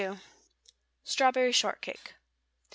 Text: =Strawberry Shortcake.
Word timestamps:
=Strawberry 1.03 1.51
Shortcake. 1.51 2.15